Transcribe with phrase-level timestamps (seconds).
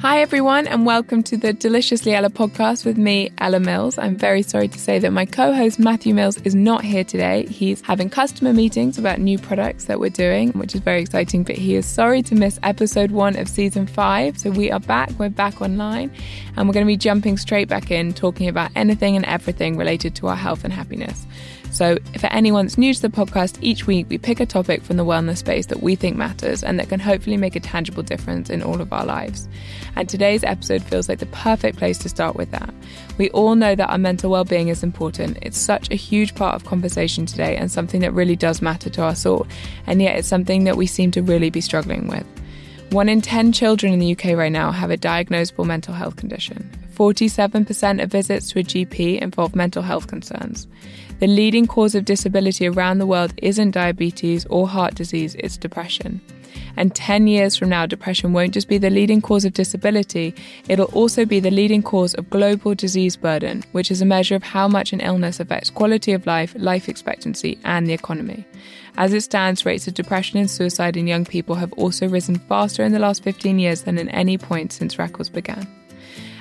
[0.00, 3.98] Hi, everyone, and welcome to the Deliciously Ella podcast with me, Ella Mills.
[3.98, 7.46] I'm very sorry to say that my co host Matthew Mills is not here today.
[7.46, 11.56] He's having customer meetings about new products that we're doing, which is very exciting, but
[11.56, 14.38] he is sorry to miss episode one of season five.
[14.38, 16.12] So we are back, we're back online,
[16.56, 20.14] and we're going to be jumping straight back in, talking about anything and everything related
[20.16, 21.26] to our health and happiness.
[21.70, 24.96] So, for anyone that's new to the podcast, each week we pick a topic from
[24.96, 28.50] the wellness space that we think matters and that can hopefully make a tangible difference
[28.50, 29.48] in all of our lives.
[29.94, 32.72] And today's episode feels like the perfect place to start with that.
[33.18, 35.38] We all know that our mental well being is important.
[35.42, 39.04] It's such a huge part of conversation today and something that really does matter to
[39.04, 39.46] us all.
[39.86, 42.26] And yet, it's something that we seem to really be struggling with.
[42.90, 46.70] One in 10 children in the UK right now have a diagnosable mental health condition.
[46.94, 50.66] 47% of visits to a GP involve mental health concerns.
[51.18, 56.20] The leading cause of disability around the world isn't diabetes or heart disease, it's depression.
[56.76, 60.32] And 10 years from now, depression won't just be the leading cause of disability,
[60.68, 64.44] it'll also be the leading cause of global disease burden, which is a measure of
[64.44, 68.46] how much an illness affects quality of life, life expectancy, and the economy.
[68.96, 72.84] As it stands, rates of depression and suicide in young people have also risen faster
[72.84, 75.66] in the last 15 years than at any point since records began.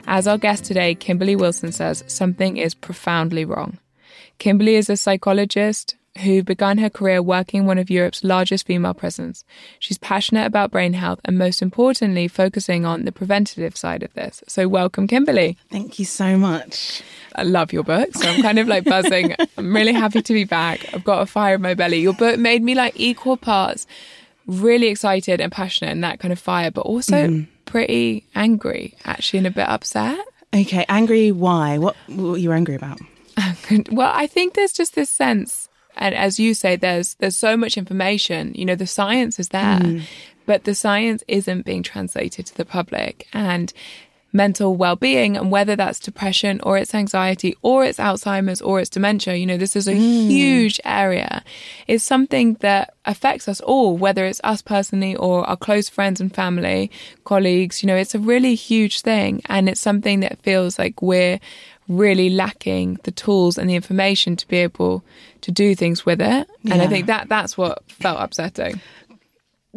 [0.06, 3.80] As our guest today, Kimberly Wilson says, something is profoundly wrong.
[4.38, 8.94] Kimberly is a psychologist who began her career working in one of Europe's largest female
[8.94, 9.46] prisons.
[9.80, 14.44] She's passionate about brain health and, most importantly, focusing on the preventative side of this.
[14.48, 15.58] So, welcome, Kimberly.
[15.70, 17.04] Thank you so much.
[17.36, 19.36] I love your book, so I'm kind of like buzzing.
[19.58, 20.94] I'm really happy to be back.
[20.94, 22.00] I've got a fire in my belly.
[22.00, 23.86] Your book made me like equal parts
[24.48, 27.48] really excited and passionate and that kind of fire, but also mm.
[27.66, 30.18] pretty angry, actually, and a bit upset.
[30.56, 31.32] Okay, angry.
[31.32, 31.78] Why?
[31.78, 33.00] What, what were you angry about?
[33.92, 37.78] well, I think there's just this sense, and as you say, there's there's so much
[37.78, 38.54] information.
[38.56, 40.04] You know, the science is there, mm.
[40.46, 43.74] but the science isn't being translated to the public, and
[44.34, 49.36] mental well-being and whether that's depression or it's anxiety or it's alzheimer's or it's dementia
[49.36, 50.28] you know this is a mm.
[50.28, 51.44] huge area
[51.88, 56.36] it's something that affects us all whether it's us personally or our close friends and
[56.36, 56.92] family
[57.24, 61.40] colleagues you know it's a really huge thing and it's something that feels like we're
[61.88, 65.04] really lacking the tools and the information to be able
[65.42, 66.48] to do things with it.
[66.64, 66.74] Yeah.
[66.74, 68.82] And I think that that's what felt upsetting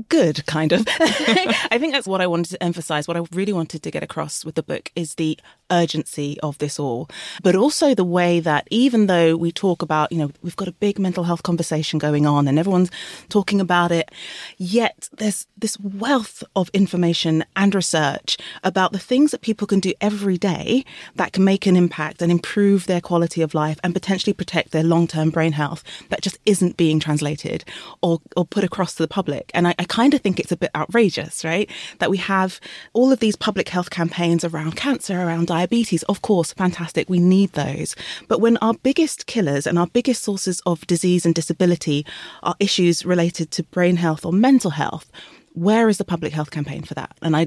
[0.08, 0.86] good, kind of.
[0.88, 3.06] I think that's what I wanted to emphasize.
[3.08, 5.38] What I really wanted to get across with the book is the
[5.70, 7.08] urgency of this all,
[7.42, 10.72] but also the way that even though we talk about, you know, we've got a
[10.72, 12.90] big mental health conversation going on and everyone's
[13.28, 14.10] talking about it,
[14.58, 19.92] yet there's this wealth of information and research about the things that people can do
[20.00, 20.84] every day
[21.16, 24.82] that can make an impact and improve their quality of life and potentially protect their
[24.82, 27.64] long term brain health that just isn't being translated
[28.02, 29.50] or, or put across to the public.
[29.54, 31.70] And I, I kind of think it's a bit outrageous, right?
[31.98, 32.60] That we have
[32.92, 37.10] all of these public health campaigns around cancer, around diabetes diabetes, of course, fantastic.
[37.10, 37.94] We need those.
[38.28, 42.06] But when our biggest killers and our biggest sources of disease and disability
[42.42, 45.10] are issues related to brain health or mental health,
[45.52, 47.12] where is the public health campaign for that?
[47.20, 47.46] And I,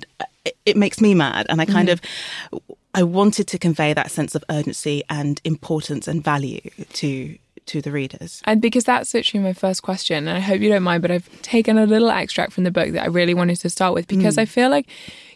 [0.66, 1.48] it makes me mad.
[1.50, 1.94] And I kind mm.
[1.94, 2.02] of,
[2.94, 6.62] I wanted to convey that sense of urgency and importance and value
[6.94, 8.42] to to the readers.
[8.44, 11.30] And because that's literally my first question, and I hope you don't mind, but I've
[11.42, 14.36] taken a little extract from the book that I really wanted to start with because
[14.36, 14.42] mm.
[14.42, 14.88] I feel like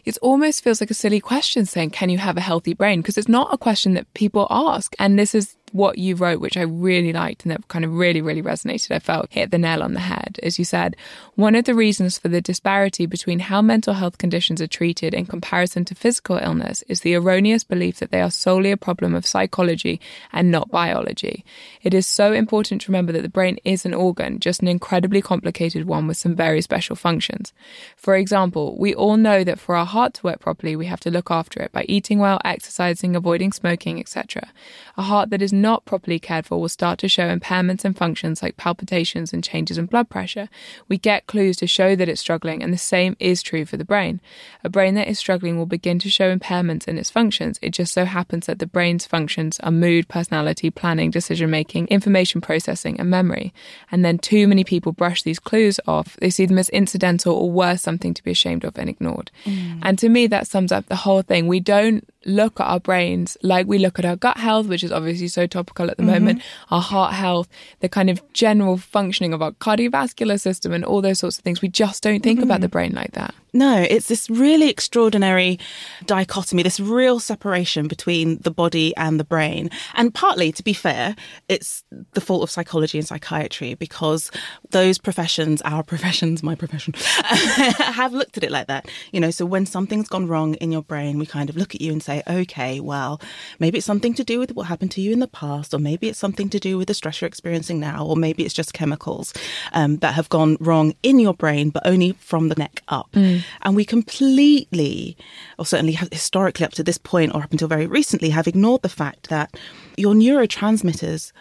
[0.08, 3.00] it almost feels like a silly question saying, Can you have a healthy brain?
[3.00, 4.96] Because it's not a question that people ask.
[4.98, 8.20] And this is what you wrote, which I really liked and that kind of really,
[8.20, 8.94] really resonated.
[8.94, 10.38] I felt hit the nail on the head.
[10.42, 10.96] As you said,
[11.34, 15.26] one of the reasons for the disparity between how mental health conditions are treated in
[15.26, 19.26] comparison to physical illness is the erroneous belief that they are solely a problem of
[19.26, 20.00] psychology
[20.32, 21.44] and not biology.
[21.82, 25.22] It is so important to remember that the brain is an organ, just an incredibly
[25.22, 27.52] complicated one with some very special functions.
[27.96, 31.10] For example, we all know that for our heart to work properly, we have to
[31.10, 34.48] look after it by eating well, exercising, avoiding smoking, etc.
[34.96, 38.42] A heart that is not properly cared for will start to show impairments and functions
[38.42, 40.48] like palpitations and changes in blood pressure.
[40.88, 43.84] We get clues to show that it's struggling, and the same is true for the
[43.84, 44.20] brain.
[44.64, 47.58] A brain that is struggling will begin to show impairments in its functions.
[47.62, 52.40] It just so happens that the brain's functions are mood, personality, planning, decision making, information
[52.40, 53.52] processing, and memory.
[53.90, 56.16] And then too many people brush these clues off.
[56.20, 59.30] They see them as incidental or worse, something to be ashamed of and ignored.
[59.44, 59.80] Mm.
[59.82, 61.46] And to me, that sums up the whole thing.
[61.46, 64.92] We don't look at our brains like we look at our gut health, which is
[64.92, 66.12] obviously so topical at the mm-hmm.
[66.12, 67.48] moment, our heart health,
[67.80, 71.62] the kind of general functioning of our cardiovascular system, and all those sorts of things.
[71.62, 72.50] We just don't think mm-hmm.
[72.50, 73.34] about the brain like that.
[73.52, 75.58] No, it's this really extraordinary
[76.06, 79.70] dichotomy, this real separation between the body and the brain.
[79.94, 81.16] And partly, to be fair,
[81.48, 84.30] it's the fault of psychology and psychiatry because
[84.70, 88.88] those professions, our professions, my profession, have looked at it like that.
[89.12, 91.80] You know, so when something's gone wrong in your brain, we kind of look at
[91.80, 93.20] you and say, okay, well,
[93.58, 96.08] maybe it's something to do with what happened to you in the past, or maybe
[96.08, 99.32] it's something to do with the stress you're experiencing now, or maybe it's just chemicals
[99.72, 103.10] um, that have gone wrong in your brain, but only from the neck up.
[103.12, 103.37] Mm.
[103.38, 103.44] Mm.
[103.62, 105.16] And we completely,
[105.58, 108.88] or certainly historically up to this point or up until very recently, have ignored the
[108.88, 109.56] fact that
[109.96, 111.32] your neurotransmitters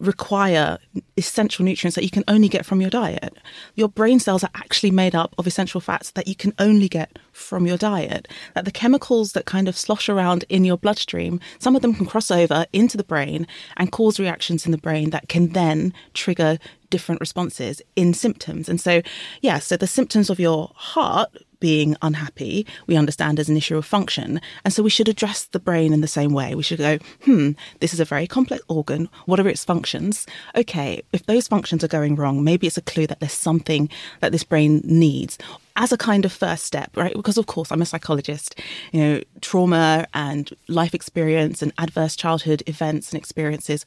[0.00, 0.78] require
[1.16, 3.36] essential nutrients that you can only get from your diet.
[3.74, 7.18] Your brain cells are actually made up of essential fats that you can only get
[7.32, 8.28] from your diet.
[8.54, 12.06] That the chemicals that kind of slosh around in your bloodstream, some of them can
[12.06, 13.46] cross over into the brain
[13.76, 16.58] and cause reactions in the brain that can then trigger
[16.90, 18.68] different responses in symptoms.
[18.68, 19.02] And so,
[19.40, 21.30] yeah, so the symptoms of your heart
[21.60, 24.40] being unhappy, we understand as an issue of function.
[24.64, 26.54] And so we should address the brain in the same way.
[26.54, 29.08] We should go, hmm, this is a very complex organ.
[29.26, 30.26] What are its functions?
[30.56, 33.88] Okay, if those functions are going wrong, maybe it's a clue that there's something
[34.20, 35.38] that this brain needs
[35.76, 37.14] as a kind of first step, right?
[37.14, 38.58] Because of course I'm a psychologist.
[38.92, 43.84] You know, trauma and life experience and adverse childhood events and experiences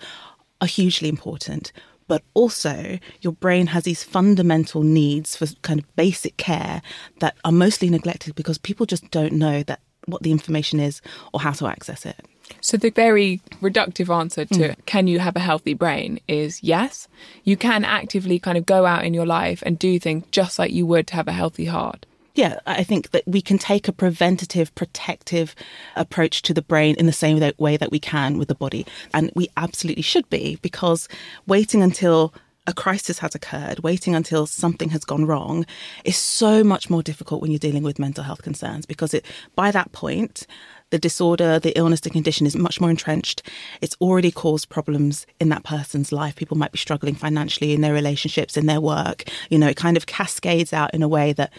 [0.60, 1.72] are hugely important
[2.08, 6.82] but also your brain has these fundamental needs for kind of basic care
[7.20, 11.02] that are mostly neglected because people just don't know that what the information is
[11.34, 12.26] or how to access it.
[12.62, 14.86] So the very reductive answer to mm.
[14.86, 17.08] can you have a healthy brain is yes.
[17.44, 20.72] You can actively kind of go out in your life and do things just like
[20.72, 22.06] you would to have a healthy heart
[22.38, 25.56] yeah, I think that we can take a preventative, protective
[25.96, 28.86] approach to the brain in the same way that we can with the body.
[29.12, 31.10] And we absolutely should be because
[31.48, 32.34] waiting until
[32.68, 35.66] a crisis has occurred, waiting until something has gone wrong
[36.04, 39.26] is so much more difficult when you're dealing with mental health concerns because it
[39.56, 40.46] by that point
[40.90, 43.44] the disorder, the illness, the condition is much more entrenched.
[43.82, 46.36] It's already caused problems in that person's life.
[46.38, 49.26] People might be struggling financially in their relationships, in their work.
[49.50, 51.52] You know, it kind of cascades out in a way that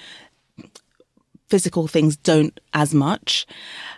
[1.49, 3.47] physical things don't as much.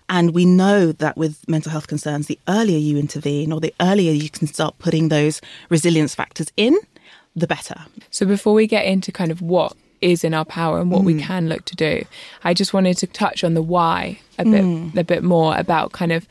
[0.08, 4.12] And we know that with mental health concerns, the earlier you intervene or the earlier
[4.12, 6.76] you can start putting those resilience factors in,
[7.36, 7.86] the better.
[8.10, 11.06] So before we get into kind of what is in our power and what mm.
[11.06, 12.04] we can look to do,
[12.42, 14.96] I just wanted to touch on the why a bit mm.
[14.96, 16.26] a bit more about kind of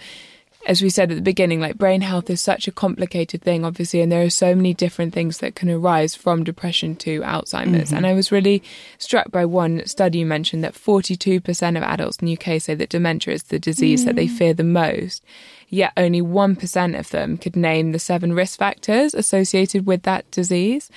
[0.68, 4.02] as we said at the beginning, like brain health is such a complicated thing, obviously,
[4.02, 7.89] and there are so many different things that can arise from depression to Alzheimer's.
[7.89, 7.96] Mm-hmm.
[7.96, 8.62] And I was really
[8.98, 12.89] struck by one study you mentioned that 42% of adults in the UK say that
[12.89, 14.06] dementia is the disease mm.
[14.06, 14.38] that they mm.
[14.38, 15.24] fear the most.
[15.70, 20.89] Yet only 1% of them could name the seven risk factors associated with that disease.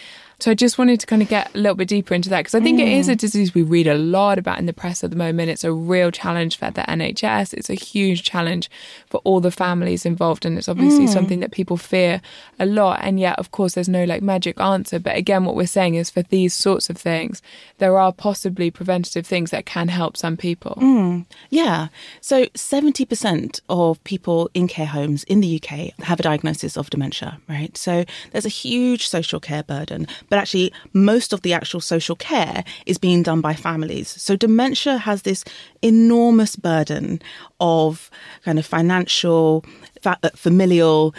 [0.43, 2.57] So I just wanted to kind of get a little bit deeper into that because
[2.57, 2.83] I think mm.
[2.83, 3.19] it is a mm.
[3.19, 5.51] disease we read a lot about in the press at the moment.
[5.51, 7.55] It's a real challenge for the NHS.
[7.55, 8.69] It's a huge challenge
[9.09, 11.13] for all the families involved, and it's obviously mm.
[11.13, 12.21] something that people fear
[12.59, 12.99] a lot.
[13.05, 14.99] And yet, of course, there's no like magic answer.
[14.99, 17.41] But again, what we're saying is for these sorts of things,
[17.79, 20.77] there are possibly preventative things that can help some people.
[20.81, 21.25] Mm.
[21.51, 21.87] Yeah.
[22.21, 27.39] So 70% of people in care homes in the UK have a diagnosis of dementia,
[27.49, 27.77] right?
[27.77, 32.65] So there's a huge social care burden but actually most of the actual social care
[32.87, 34.09] is being done by families.
[34.09, 35.45] So dementia has this
[35.83, 37.21] enormous burden
[37.61, 38.11] of
[38.43, 39.63] kind of financial,
[40.07, 41.15] uh, familial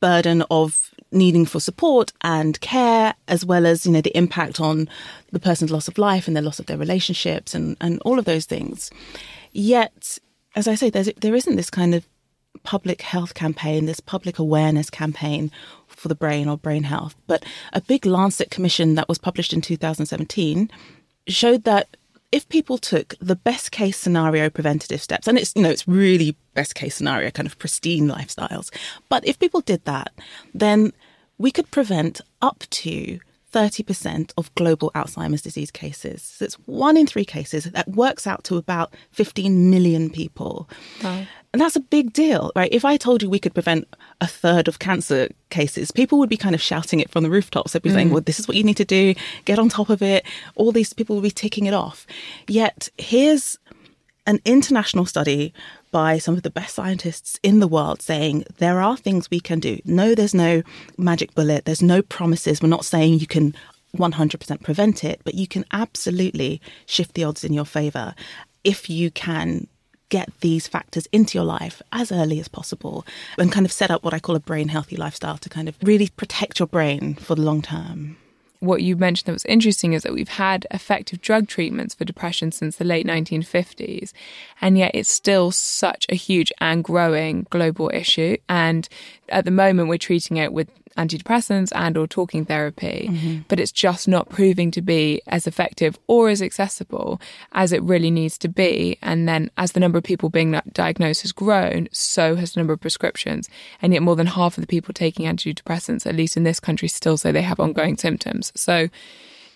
[0.00, 4.88] burden of needing for support and care, as well as, you know, the impact on
[5.30, 8.24] the person's loss of life and the loss of their relationships and, and all of
[8.24, 8.90] those things.
[9.52, 10.18] Yet,
[10.56, 12.04] as I say, there's, there isn't this kind of
[12.66, 15.50] public health campaign, this public awareness campaign
[15.86, 17.14] for the brain or brain health.
[17.26, 20.68] But a big Lancet commission that was published in 2017
[21.28, 21.96] showed that
[22.32, 26.36] if people took the best case scenario preventative steps, and it's you know it's really
[26.54, 28.70] best case scenario kind of pristine lifestyles,
[29.08, 30.12] but if people did that,
[30.52, 30.92] then
[31.38, 33.20] we could prevent up to
[33.52, 36.22] 30% of global Alzheimer's disease cases.
[36.22, 37.64] So it's one in three cases.
[37.64, 40.68] That works out to about 15 million people.
[41.02, 41.26] Wow.
[41.52, 42.72] And that's a big deal, right?
[42.72, 43.88] If I told you we could prevent
[44.20, 47.72] a third of cancer cases, people would be kind of shouting it from the rooftops.
[47.72, 47.94] They'd be mm.
[47.94, 49.14] saying, well, this is what you need to do,
[49.46, 50.26] get on top of it.
[50.56, 52.06] All these people would be ticking it off.
[52.46, 53.58] Yet here's
[54.26, 55.54] an international study
[55.90, 59.60] by some of the best scientists in the world saying there are things we can
[59.60, 59.80] do.
[59.84, 60.62] No, there's no
[60.98, 62.62] magic bullet, there's no promises.
[62.62, 63.54] We're not saying you can
[63.96, 68.14] 100% prevent it, but you can absolutely shift the odds in your favor
[68.64, 69.66] if you can
[70.08, 73.04] get these factors into your life as early as possible
[73.38, 75.76] and kind of set up what I call a brain healthy lifestyle to kind of
[75.82, 78.16] really protect your brain for the long term
[78.60, 82.52] what you mentioned that was interesting is that we've had effective drug treatments for depression
[82.52, 84.12] since the late 1950s,
[84.60, 88.36] and yet it's still such a huge and growing global issue.
[88.48, 88.88] And
[89.28, 93.38] at the moment, we're treating it with antidepressants and or talking therapy mm-hmm.
[93.48, 97.20] but it's just not proving to be as effective or as accessible
[97.52, 101.22] as it really needs to be and then as the number of people being diagnosed
[101.22, 103.48] has grown so has the number of prescriptions
[103.82, 106.88] and yet more than half of the people taking antidepressants at least in this country
[106.88, 108.88] still say they have ongoing symptoms so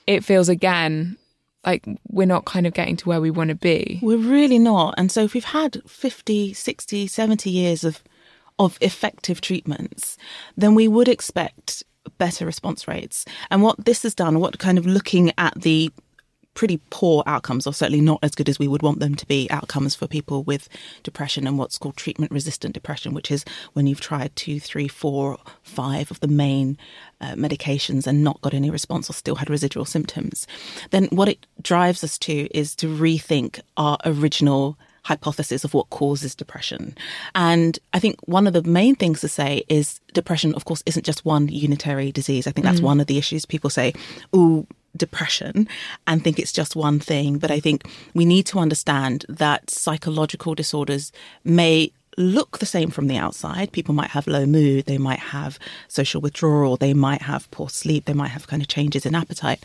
[0.07, 1.17] it feels again
[1.65, 4.01] like we're not kind of getting to where we want to be.
[4.03, 4.95] We're really not.
[4.97, 8.03] And so if we've had 50, 60, 70 years of
[8.61, 10.17] of effective treatments,
[10.57, 11.83] then we would expect
[12.19, 13.25] better response rates.
[13.51, 15.91] And what this has done, what kind of looking at the
[16.53, 19.49] pretty poor outcomes, or certainly not as good as we would want them to be,
[19.51, 20.69] outcomes for people with
[21.03, 25.39] depression and what's called treatment resistant depression, which is when you've tried two, three, four,
[25.63, 26.77] five of the main
[27.23, 30.47] uh, medications and not got any response or still had residual symptoms.
[30.91, 36.35] Then what it drives us to is to rethink our original hypothesis of what causes
[36.35, 36.97] depression.
[37.35, 41.07] And I think one of the main things to say is depression, of course, isn't
[41.07, 42.47] just one unitary disease.
[42.47, 42.85] I think that's mm.
[42.85, 43.95] one of the issues people say,
[44.33, 44.67] oh,
[44.97, 45.69] depression
[46.07, 47.39] and think it's just one thing.
[47.39, 51.13] But I think we need to understand that psychological disorders
[51.45, 53.73] may look the same from the outside.
[53.73, 58.05] People might have low mood, they might have social withdrawal, they might have poor sleep,
[58.05, 59.63] they might have kind of changes in appetite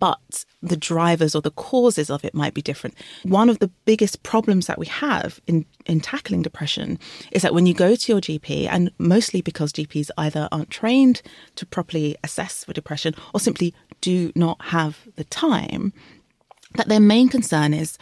[0.00, 2.96] but the drivers or the causes of it might be different.
[3.22, 6.98] One of the biggest problems that we have in, in tackling depression
[7.30, 11.22] is that when you go to your GP, and mostly because GPs either aren't trained
[11.56, 15.92] to properly assess for depression or simply do not have the time,
[16.74, 17.98] that their main concern is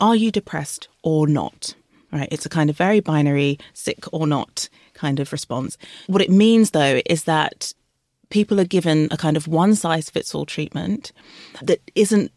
[0.00, 1.74] are you depressed or not?
[2.12, 2.28] Right?
[2.30, 5.76] It's a kind of very binary, sick or not kind of response.
[6.06, 7.74] What it means though is that
[8.30, 11.12] people are given a kind of one size fits all treatment
[11.62, 12.32] that isn't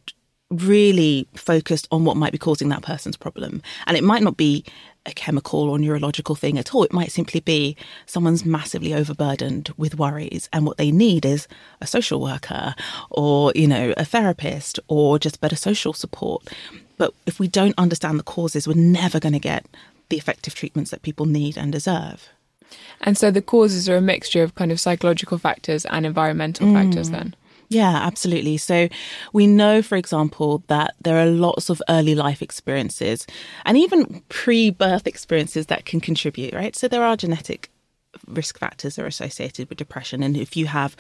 [0.52, 3.62] really focused on what might be causing that person's problem.
[3.88, 4.66] And it might not be
[5.06, 6.84] a chemical or neurological thing at all.
[6.84, 11.48] It might simply be someone's massively overburdened with worries and what they need is
[11.80, 12.76] a social worker
[13.10, 16.48] or, you know, a therapist or just better social support.
[16.98, 19.66] But if we don't understand the causes, we're never going to get
[20.10, 22.30] the effective treatments that people need and deserve.
[23.02, 26.74] And so the causes are a mixture of kind of psychological factors and environmental mm.
[26.74, 27.36] factors then?
[27.70, 28.58] Yeah, absolutely.
[28.58, 28.90] So
[29.32, 33.26] we know, for example, that there are lots of early life experiences
[33.66, 36.76] and even pre birth experiences that can contribute, right?
[36.76, 37.72] So there are genetic
[38.28, 40.24] risk factors are associated with depression.
[40.24, 40.96] And if you have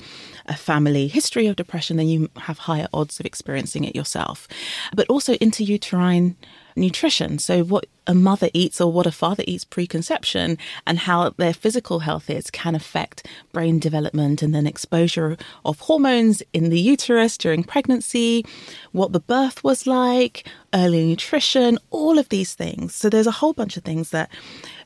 [0.45, 4.47] a family history of depression, then you have higher odds of experiencing it yourself.
[4.95, 6.35] But also intrauterine
[6.75, 7.39] nutrition.
[7.39, 11.99] So, what a mother eats or what a father eats preconception and how their physical
[11.99, 17.63] health is can affect brain development and then exposure of hormones in the uterus during
[17.63, 18.45] pregnancy,
[18.91, 22.95] what the birth was like, early nutrition, all of these things.
[22.95, 24.29] So, there's a whole bunch of things that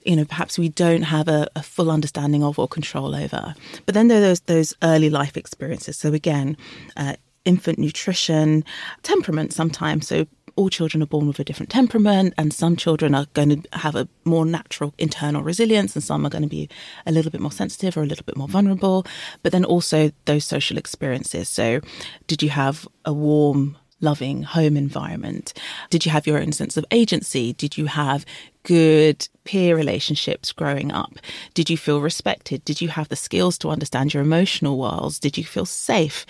[0.05, 3.93] you know perhaps we don't have a, a full understanding of or control over but
[3.93, 6.55] then there are those those early life experiences so again
[6.95, 8.63] uh, infant nutrition
[9.03, 13.25] temperament sometimes so all children are born with a different temperament, and some children are
[13.33, 16.69] going to have a more natural internal resilience, and some are going to be
[17.05, 19.05] a little bit more sensitive or a little bit more vulnerable.
[19.43, 21.49] But then also those social experiences.
[21.49, 21.81] So,
[22.27, 25.53] did you have a warm, loving home environment?
[25.89, 27.53] Did you have your own sense of agency?
[27.53, 28.25] Did you have
[28.65, 31.13] good peer relationships growing up?
[31.53, 32.65] Did you feel respected?
[32.65, 35.19] Did you have the skills to understand your emotional worlds?
[35.19, 36.25] Did you feel safe?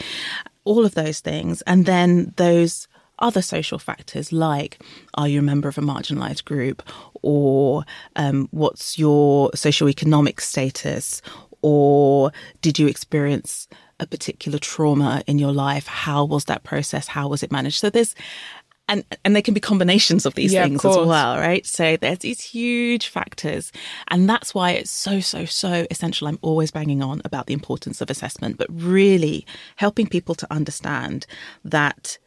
[0.65, 1.63] All of those things.
[1.63, 2.87] And then those
[3.19, 4.77] other social factors like
[5.13, 6.83] are you a member of a marginalized group
[7.21, 7.85] or
[8.17, 11.21] um, what's your socioeconomic status
[11.61, 12.29] or
[12.61, 13.69] did you experience
[14.01, 17.89] a particular trauma in your life how was that process how was it managed so
[17.89, 18.15] there's
[18.87, 21.65] and and they can be combinations of these Yeah, of things as well right?
[21.65, 23.71] So there's these huge factors.
[24.09, 28.01] And that's why it's so so so essential i'm always banging on about the importance
[28.01, 29.45] of assessment but really
[29.77, 31.25] helping people to understand
[31.63, 32.17] that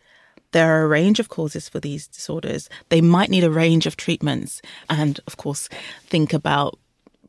[0.53, 2.71] there are a range of causes for these disorders.
[2.89, 4.63] They might need a range of treatments.
[4.89, 5.69] And of course
[6.07, 6.79] think about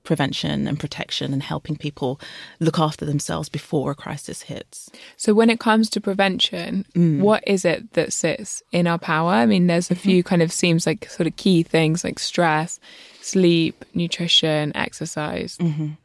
[0.09, 2.19] prevention and protection and helping people
[2.59, 7.19] look after themselves before a crisis hits So when it comes to prevention, Mm.
[7.27, 9.33] what is it that sits in our power?
[9.43, 10.09] I mean, there's a Mm-hmm.
[10.09, 12.79] few kind of seems like sort of key things like stress,
[13.21, 15.57] sleep, nutrition, exercise.
[15.59, 15.97] Mm.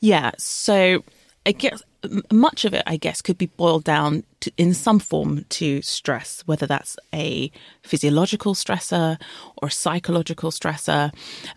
[0.00, 0.30] Yeah.
[0.38, 1.02] So
[1.44, 1.82] I guess
[2.30, 6.42] much of it, I guess, could be boiled down to, in some form to stress,
[6.46, 7.50] whether that's a
[7.82, 9.18] physiological stressor
[9.58, 11.10] or a psychological stressor.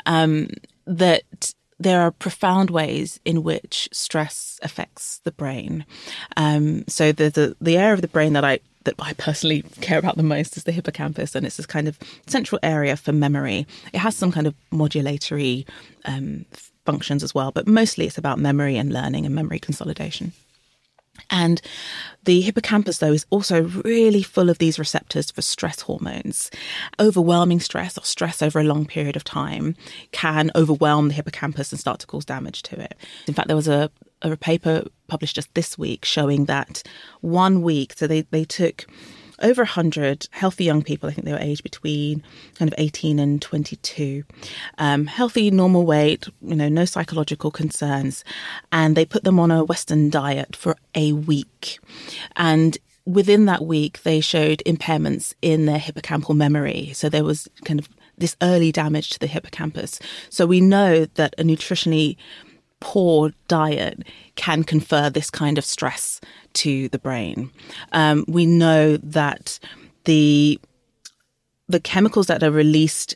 [0.06, 0.48] Um,
[0.88, 5.86] that there are profound ways in which stress affects the brain.
[6.38, 9.98] Um, so the, the the area of the brain that I that I personally care
[9.98, 13.68] about the most is the hippocampus, and it's this kind of central area for memory.
[13.94, 15.68] It has some kind of modulatory
[16.06, 16.46] um,
[16.86, 20.34] functions as well, but mostly it's about memory and learning and memory consolidation.
[21.30, 21.62] And
[22.24, 26.50] the hippocampus, though, is also really full of these receptors for stress hormones.
[27.00, 29.76] Overwhelming stress or stress over a long period of time
[30.12, 32.96] can overwhelm the hippocampus and start to cause damage to it.
[33.28, 33.92] In fact, there was a,
[34.22, 36.84] a paper published just this week showing that
[37.22, 38.88] one week, so they, they took
[39.42, 41.10] over 100 healthy young people.
[41.10, 42.24] I think they were aged between
[42.56, 44.24] kind of 18 and 22.
[44.78, 48.24] Um, healthy, normal weight, you know, no psychological concerns.
[48.72, 51.80] And they put them on a Western diet for a week.
[52.36, 56.92] And within that week, they showed impairments in their hippocampal memory.
[56.94, 60.00] So there was kind of this early damage to the hippocampus.
[60.30, 62.18] So we know that a nutritionally
[62.80, 64.04] poor diet
[64.36, 66.20] can confer this kind of stress
[66.54, 67.52] to the brain.
[67.92, 69.60] Um, we know that
[70.06, 70.60] the
[71.68, 73.16] the chemicals that are released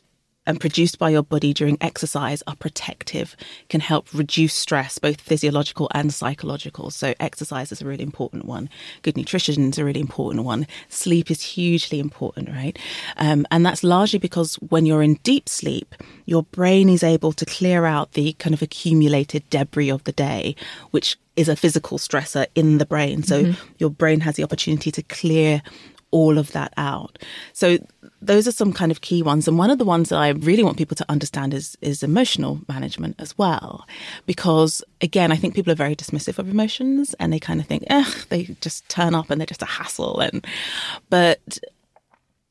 [0.50, 3.36] and produced by your body during exercise are protective,
[3.68, 6.90] can help reduce stress, both physiological and psychological.
[6.90, 8.68] So, exercise is a really important one.
[9.02, 10.66] Good nutrition is a really important one.
[10.88, 12.76] Sleep is hugely important, right?
[13.16, 15.94] Um, and that's largely because when you're in deep sleep,
[16.26, 20.56] your brain is able to clear out the kind of accumulated debris of the day,
[20.90, 23.22] which is a physical stressor in the brain.
[23.22, 25.62] So, your brain has the opportunity to clear
[26.10, 27.18] all of that out.
[27.52, 27.78] So
[28.22, 29.48] those are some kind of key ones.
[29.48, 32.60] And one of the ones that I really want people to understand is is emotional
[32.68, 33.86] management as well.
[34.26, 37.84] Because again, I think people are very dismissive of emotions and they kind of think,
[37.88, 40.20] eh, they just turn up and they're just a hassle.
[40.20, 40.46] And
[41.08, 41.58] but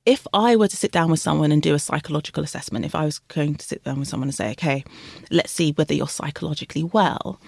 [0.05, 3.05] if I were to sit down with someone and do a psychological assessment, if I
[3.05, 4.83] was going to sit down with someone and say, okay,
[5.29, 7.39] let's see whether you're psychologically well,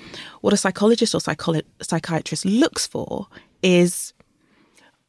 [0.41, 3.27] what a psychologist or psycholo- psychiatrist looks for
[3.63, 4.13] is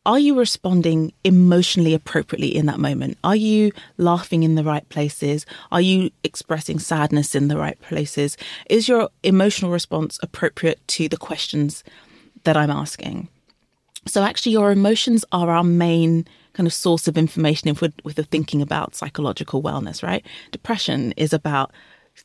[0.05, 3.19] are you responding emotionally appropriately in that moment?
[3.23, 5.47] Are you laughing in the right places?
[5.71, 8.37] Are you expressing sadness in the right places?
[8.69, 11.85] Is your emotional response appropriate to the questions
[12.43, 13.29] that I'm asking?
[14.07, 18.17] So, actually, your emotions are our main kind of source of information if we're, if
[18.17, 20.27] we're thinking about psychological wellness, right?
[20.51, 21.71] Depression is about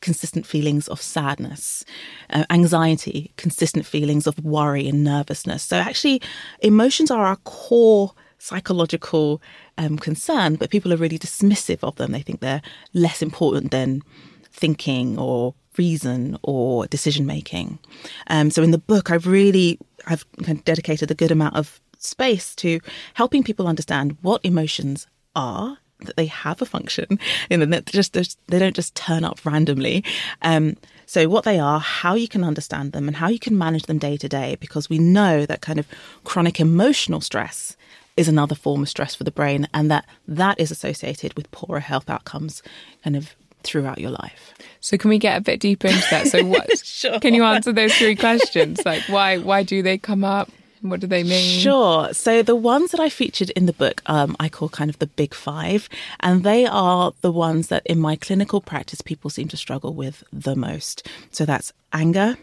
[0.00, 1.84] consistent feelings of sadness,
[2.30, 5.62] uh, anxiety, consistent feelings of worry and nervousness.
[5.62, 6.20] So, actually,
[6.60, 9.42] emotions are our core psychological
[9.76, 12.12] um, concern, but people are really dismissive of them.
[12.12, 12.62] They think they're
[12.94, 14.02] less important than
[14.50, 17.78] thinking or reason or decision making.
[18.26, 21.80] Um, so in the book, I've really I've kind of dedicated a good amount of
[21.98, 22.80] space to
[23.14, 25.78] helping people understand what emotions are.
[26.00, 27.18] That they have a function,
[27.50, 30.04] and that just they don't just turn up randomly.
[30.42, 33.84] Um, so what they are, how you can understand them, and how you can manage
[33.84, 35.86] them day to day, because we know that kind of
[36.24, 37.76] chronic emotional stress
[38.16, 41.80] is another form of stress for the brain, and that that is associated with poorer
[41.80, 42.62] health outcomes,
[43.02, 43.34] kind of
[43.64, 44.54] throughout your life.
[44.80, 46.28] So can we get a bit deeper into that?
[46.28, 47.18] So what Sure.
[47.18, 48.80] can you answer those three questions?
[48.84, 50.48] Like why why do they come up?
[50.82, 51.60] What do they mean?
[51.60, 52.12] Sure.
[52.12, 55.06] So the ones that I featured in the book, um, I call kind of the
[55.06, 55.88] big five,
[56.20, 60.22] and they are the ones that in my clinical practice people seem to struggle with
[60.32, 61.06] the most.
[61.30, 62.36] So that's anger,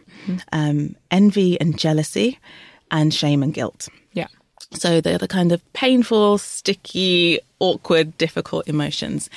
[0.51, 2.39] um, envy and jealousy,
[2.91, 3.87] and shame and guilt.
[4.75, 9.29] So they're the kind of painful, sticky, awkward, difficult emotions.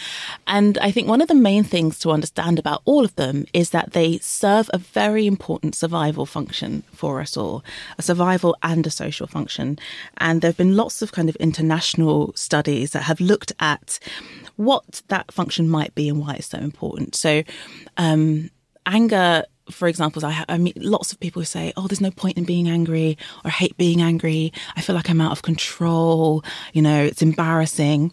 [0.46, 3.70] And I think one of the main things to understand about all of them is
[3.70, 7.64] that they serve a very important survival function for us all,
[7.98, 9.78] a survival and a social function.
[10.18, 13.98] And there have been lots of kind of international studies that have looked at
[14.56, 17.14] what that function might be and why it's so important.
[17.14, 17.44] So,
[17.96, 18.50] um,
[18.86, 22.38] anger for examples, I, I meet lots of people who say, "Oh, there's no point
[22.38, 24.52] in being angry, or I hate being angry.
[24.76, 26.44] I feel like I'm out of control.
[26.72, 28.12] You know, it's embarrassing."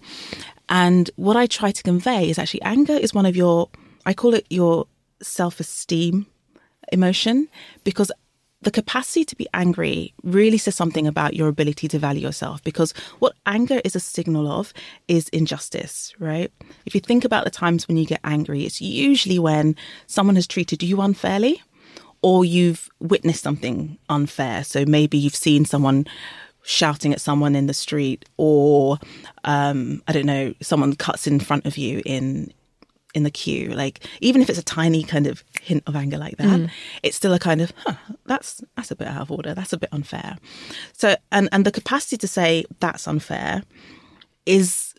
[0.68, 3.70] And what I try to convey is actually anger is one of your,
[4.06, 4.88] I call it your
[5.22, 6.26] self-esteem
[6.92, 7.48] emotion,
[7.84, 8.12] because
[8.66, 12.94] the capacity to be angry really says something about your ability to value yourself because
[13.20, 14.74] what anger is a signal of
[15.08, 16.52] is injustice, right?
[16.86, 19.76] If you think about the times when you get angry, it's usually when
[20.08, 21.62] someone has treated you unfairly
[22.24, 24.64] or you've witnessed something unfair.
[24.64, 26.08] So maybe you've seen someone
[26.64, 28.98] shouting at someone in the street or
[29.44, 32.52] um, I don't know, someone cuts in front of you in
[33.16, 33.70] in the queue.
[33.70, 36.70] Like even if it's a tiny kind of hint of anger like that, mm.
[37.02, 39.56] it's still a kind of huh, that's that's a bit out of order.
[39.56, 40.38] That's a bit unfair.
[40.94, 43.64] So and and the capacity to say that's unfair
[44.46, 44.94] is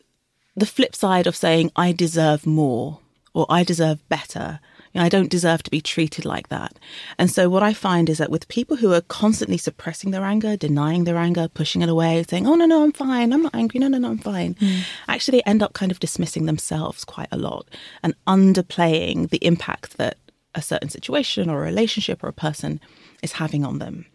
[0.56, 3.00] the flip side of saying I deserve more
[3.34, 4.58] or I deserve better
[4.98, 6.78] I don't deserve to be treated like that.
[7.18, 10.56] And so what I find is that with people who are constantly suppressing their anger,
[10.56, 13.32] denying their anger, pushing it away, saying, oh, no, no, I'm fine.
[13.32, 13.80] I'm not angry.
[13.80, 14.54] No, no, no, I'm fine.
[14.54, 14.82] Mm.
[15.08, 17.66] Actually end up kind of dismissing themselves quite a lot
[18.02, 20.18] and underplaying the impact that
[20.54, 22.80] a certain situation or a relationship or a person
[23.22, 24.06] is having on them.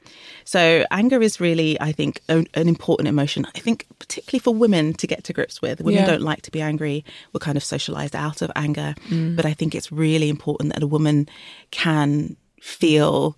[0.44, 3.46] So anger is really, I think, an, important emotion.
[3.56, 5.82] I think particularly for women to get to grips with.
[5.82, 6.08] Women yeah.
[6.08, 7.06] don't like to be angry.
[7.34, 9.36] We're kind of socialized out of anger, mm.
[9.36, 11.28] but I think it's really important that a woman
[11.72, 13.36] can feel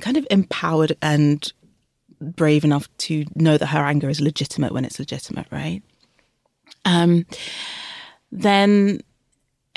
[0.00, 1.52] kind of empowered and
[2.20, 5.82] brave enough to know that her anger is legitimate when it's legitimate, right?
[6.84, 7.26] Um,
[8.32, 9.00] then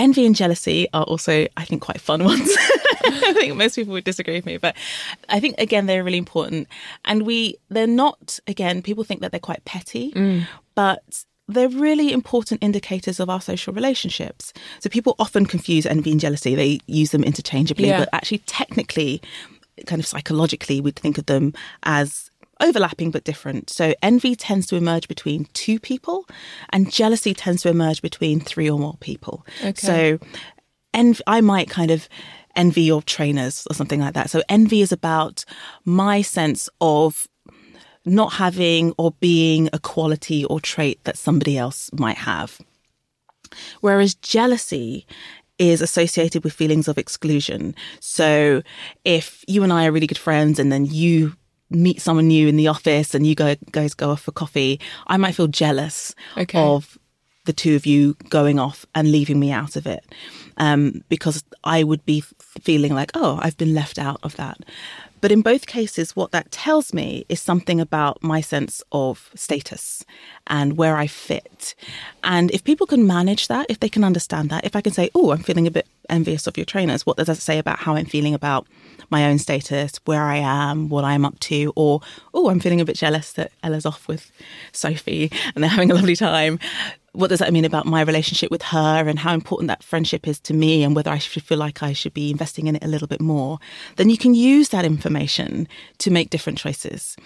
[0.02, 2.50] envy and jealousy are also, I think, quite fun ones.
[3.04, 4.76] I think most people would disagree with me, but
[5.30, 6.68] I think again they're really important.
[7.06, 10.48] And we they're not again, people think that they're quite petty, mm.
[10.76, 14.54] but they're really important indicators of our social relationships.
[14.80, 16.56] So people often confuse envy and jealousy.
[16.56, 18.00] They use them interchangeably, yeah.
[18.00, 19.22] but actually technically
[19.86, 22.31] kind of psychologically we'd think of them as
[22.62, 23.69] overlapping but different.
[23.69, 26.26] So envy tends to emerge between two people
[26.69, 29.45] and jealousy tends to emerge between three or more people.
[29.63, 29.74] Okay.
[29.74, 30.19] So
[30.93, 32.08] envy I might kind of
[32.56, 34.30] envy your trainers or something like that.
[34.30, 35.45] So envy is about
[35.86, 37.28] my sense of
[38.06, 42.60] not having or being a quality or trait that somebody else might have.
[43.82, 45.06] Whereas jealousy
[45.60, 47.76] is associated with feelings of exclusion.
[48.00, 48.63] So
[49.06, 51.36] if you and I are really good friends and then you
[51.71, 55.17] meet someone new in the office and you go, guys go off for coffee, I
[55.17, 56.60] might feel jealous okay.
[56.60, 56.97] of
[57.45, 60.05] the two of you going off and leaving me out of it
[60.57, 64.60] um, because I would be feeling like, oh, I've been left out of that.
[65.21, 70.03] But in both cases, what that tells me is something about my sense of status
[70.47, 71.75] and where I fit.
[72.23, 75.12] And if people can manage that, if they can understand that, if I can say,
[75.13, 77.96] oh, I'm feeling a bit envious of your trainers, what does that say about how
[77.96, 78.68] I'm feeling about
[79.10, 82.02] my own status, where I am, what I'm up to, or,
[82.34, 84.32] oh, I'm feeling a bit jealous that Ella's off with
[84.72, 86.60] Sophie and they're having a lovely time.
[87.14, 90.40] What does that mean about my relationship with her and how important that friendship is
[90.42, 92.88] to me and whether I should feel like I should be investing in it a
[92.88, 93.60] little bit more,
[93.98, 97.18] then you can use that information to make different choices.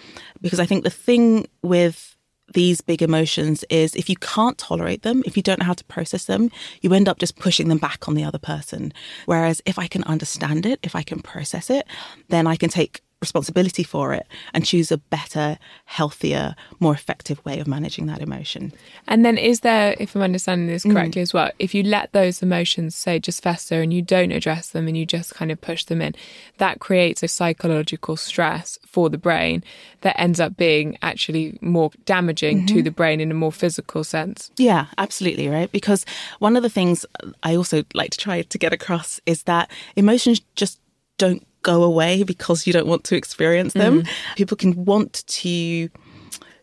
[0.42, 2.14] Because I think the thing with
[2.53, 5.84] these big emotions is if you can't tolerate them, if you don't know how to
[5.86, 8.93] process them, you end up just pushing them back on the other person.
[9.25, 11.88] Whereas if I can understand it, if I can process it,
[12.29, 17.60] then I can take responsibility for it and choose a better, healthier, more effective way
[17.60, 18.71] of managing that emotion.
[19.08, 21.23] And then, is there, if I'm understanding this correctly mm.
[21.23, 24.88] as well, if you let those emotions, say, just fester and you don't address them
[24.88, 26.13] and you just kind of push them in,
[26.58, 29.63] that creates a psychological stress for the brain
[30.01, 32.75] that ends up being actually more damaging mm-hmm.
[32.75, 34.51] to the brain in a more physical sense.
[34.58, 35.71] Yeah, absolutely, right?
[35.71, 36.06] Because
[36.39, 37.06] one of the things
[37.41, 40.80] I also like to try to get across is that emotions just
[41.17, 44.04] don't go away because you don't want to experience them.
[44.04, 44.10] Mm.
[44.38, 45.89] People can want to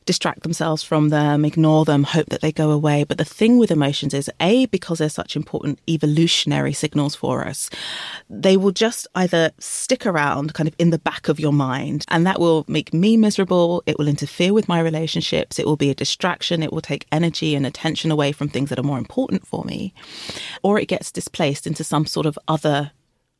[0.04, 3.04] distract themselves from them, ignore them, hope that they go away.
[3.04, 7.70] But the thing with emotions is, A, because they're such important evolutionary signals for us,
[8.28, 12.26] they will just either stick around kind of in the back of your mind, and
[12.26, 13.82] that will make me miserable.
[13.86, 15.58] It will interfere with my relationships.
[15.58, 16.62] It will be a distraction.
[16.62, 19.94] It will take energy and attention away from things that are more important for me.
[20.62, 22.92] Or it gets displaced into some sort of other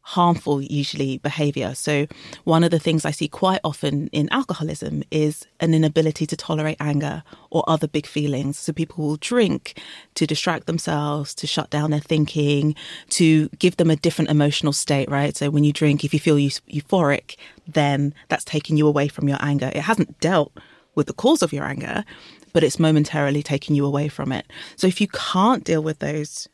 [0.02, 1.74] harmful usually behavior.
[1.74, 2.06] So
[2.44, 6.76] one of the things I see quite often in alcoholism is an inability to tolerate
[6.80, 8.58] anger or other big feelings.
[8.58, 9.80] So people will drink
[10.16, 12.74] to distract themselves, to shut down their thinking,
[13.10, 15.36] to give them a different emotional state, right?
[15.36, 17.36] So when you drink, if you feel euphoric,
[17.66, 19.70] then that's taking you away from your anger.
[19.72, 20.52] It hasn't dealt
[20.94, 22.04] with the cause of your anger,
[22.52, 24.46] but it's momentarily taking you away from it.
[24.76, 26.48] So if you can't deal with those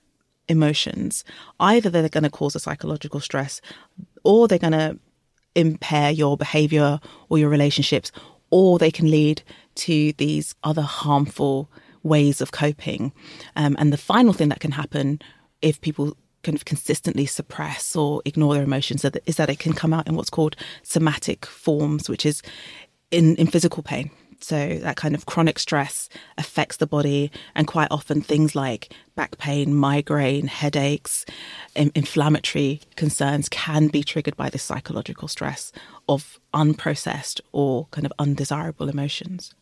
[0.48, 1.24] emotions,
[1.60, 3.60] either they're going to cause a psychological stress
[4.24, 4.98] or they're going to
[5.54, 8.12] impair your behavior or your relationships,
[8.50, 9.42] or they can lead
[9.74, 11.70] to these other harmful
[12.02, 13.12] ways of coping.
[13.56, 15.20] Um, and the final thing that can happen
[15.62, 19.92] if people kind of consistently suppress or ignore their emotions is that it can come
[19.92, 22.42] out in what's called somatic forms, which is
[23.10, 24.10] in, in physical pain.
[24.40, 29.36] So that kind of chronic stress affects the body, and quite often things like back
[29.38, 31.26] pain, migraine, headaches,
[31.74, 35.72] in- inflammatory concerns can be triggered by this psychological stress
[36.08, 39.54] of unprocessed or kind of undesirable emotions.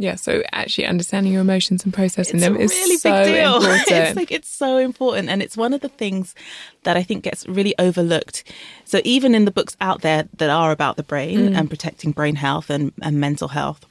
[0.00, 3.54] Yeah, so actually understanding your emotions and processing it's them is really so big deal.
[3.56, 3.90] important.
[3.90, 6.36] it's like it's so important, and it's one of the things
[6.84, 8.44] that I think gets really overlooked.
[8.84, 11.58] So even in the books out there that are about the brain Mm.
[11.58, 13.84] and protecting brain health and, and mental health,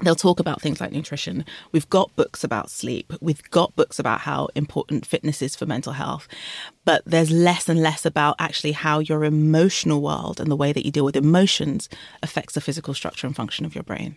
[0.00, 1.44] they'll talk about things like nutrition.
[1.72, 3.12] We've got books about sleep.
[3.20, 6.28] We've got books about how important fitness is for mental health.
[6.84, 10.84] But there's less and less about actually how your emotional world and the way that
[10.84, 11.88] you deal with emotions
[12.22, 14.16] affects the physical structure and function of your brain.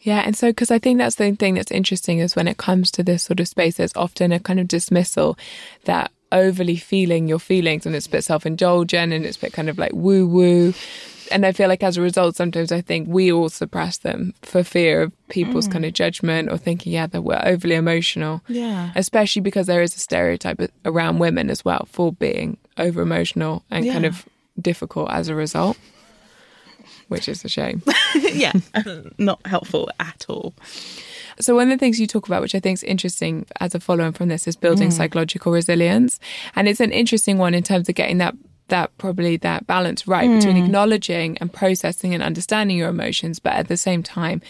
[0.00, 2.90] Yeah, and so because I think that's the thing that's interesting is when it comes
[2.92, 5.38] to this sort of space, there's often a kind of dismissal
[5.84, 9.52] that overly feeling your feelings and it's a bit self indulgent and it's a bit
[9.52, 10.74] kind of like woo woo.
[11.30, 14.62] And I feel like as a result, sometimes I think we all suppress them for
[14.62, 15.72] fear of people's mm.
[15.72, 18.42] kind of judgment or thinking, yeah, that we're overly emotional.
[18.48, 18.92] Yeah.
[18.94, 23.86] Especially because there is a stereotype around women as well for being over emotional and
[23.90, 24.26] kind of
[24.60, 25.76] difficult as a result,
[27.08, 27.82] which is a shame.
[28.14, 28.52] yeah,
[29.18, 30.54] not helpful at all.
[31.40, 33.80] So one of the things you talk about, which I think is interesting as a
[33.80, 34.92] follow-on from this, is building mm.
[34.92, 36.20] psychological resilience,
[36.54, 38.36] and it's an interesting one in terms of getting that
[38.68, 40.64] that probably that balance right between hmm.
[40.64, 44.42] acknowledging and processing and understanding your emotions, but at the same time.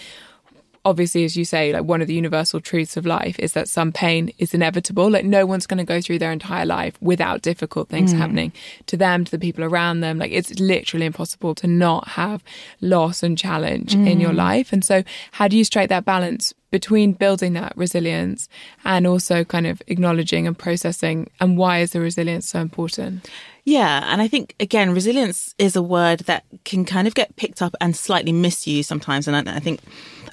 [0.86, 3.90] Obviously, as you say, like one of the universal truths of life is that some
[3.90, 5.10] pain is inevitable.
[5.10, 8.18] Like no one's going to go through their entire life without difficult things hmm.
[8.18, 8.52] happening
[8.88, 10.18] to them, to the people around them.
[10.18, 12.44] Like it's literally impossible to not have
[12.82, 14.36] loss and challenge in your hmm.
[14.36, 14.74] life.
[14.74, 18.50] And so, how do you strike that balance between building that resilience
[18.84, 21.30] and also kind of acknowledging and processing?
[21.40, 23.30] And why is the resilience so important?
[23.66, 27.62] Yeah, and I think again, resilience is a word that can kind of get picked
[27.62, 29.26] up and slightly misused sometimes.
[29.26, 29.80] And I, I think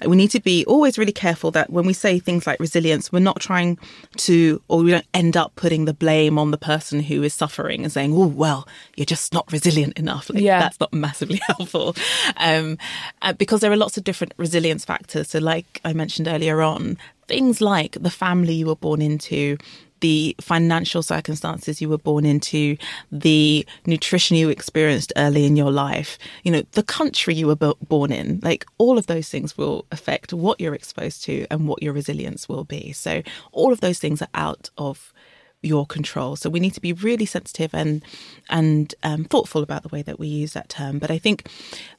[0.06, 3.20] we need to be always really careful that when we say things like resilience, we're
[3.20, 3.78] not trying
[4.18, 7.84] to, or we don't end up putting the blame on the person who is suffering
[7.84, 8.68] and saying, "Oh, well,
[8.98, 10.60] you're just not resilient enough." Like, Yeah.
[10.60, 11.96] that's not massively helpful,
[12.36, 12.78] um,
[13.22, 15.30] uh, because there are lots of different resilience factors.
[15.30, 19.58] So, like I mentioned earlier on, things like the family you were born into
[20.02, 22.78] the financial circumstances you were born into,
[23.12, 27.78] the nutrition you experienced early in your life, you know, the country you were bo-
[27.88, 31.82] born in, like all of those things will affect what you're exposed to and what
[31.82, 32.92] your resilience will be.
[32.92, 35.14] So all of those things are out of
[35.62, 36.36] your control.
[36.36, 38.04] So we need to be really sensitive and
[38.50, 40.98] and um, thoughtful about the way that we use that term.
[41.00, 41.48] But I think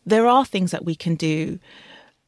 [0.04, 1.60] there are things that we can do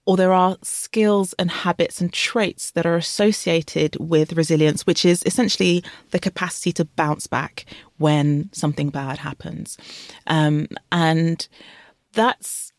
[0.07, 5.23] or there are skills and habits and traits that are associated with resilience, which is
[5.25, 7.64] essentially the capacity to bounce back
[7.99, 9.79] when something bad happens.
[10.27, 11.47] Um, and
[12.12, 12.73] that's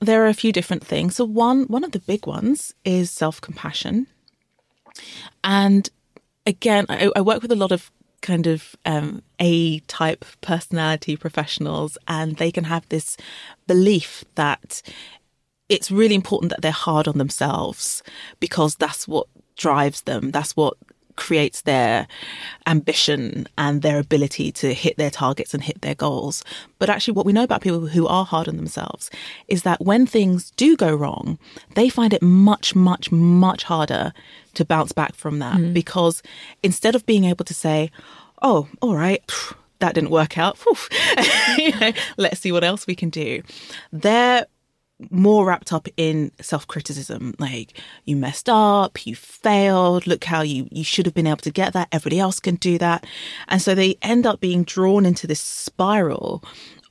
[0.00, 1.16] there are a few different things.
[1.16, 4.06] So one one of the big ones is self compassion,
[5.44, 5.88] and
[6.46, 7.90] again, I, I work with a lot of
[8.20, 13.16] kind of um, A type personality professionals, and they can have this
[13.66, 14.82] belief that
[15.68, 18.02] it's really important that they're hard on themselves
[18.40, 19.26] because that's what
[19.56, 20.30] drives them.
[20.30, 20.76] That's what
[21.18, 22.06] creates their
[22.68, 26.44] ambition and their ability to hit their targets and hit their goals.
[26.78, 29.10] But actually, what we know about people who are hard on themselves
[29.48, 31.38] is that when things do go wrong,
[31.74, 34.12] they find it much, much, much harder
[34.54, 35.74] to bounce back from that mm.
[35.74, 36.22] because
[36.62, 37.90] instead of being able to say,
[38.40, 40.56] oh, all right, phew, that didn't work out,
[41.58, 43.42] you know, let's see what else we can do,
[43.92, 44.46] they're
[45.10, 50.82] more wrapped up in self-criticism like you messed up you failed look how you you
[50.82, 53.06] should have been able to get that everybody else can do that.
[53.46, 56.42] And so they end up being drawn into this spiral